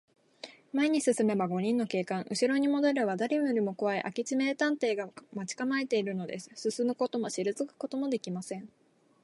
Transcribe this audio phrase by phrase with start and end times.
[0.73, 6.71] 前に進めば五人の警官、うしろにもどれば、だれよりもこわい明智名探偵が待ちかまえているのです。
[6.71, 8.67] 進むこともしりぞくこともできません。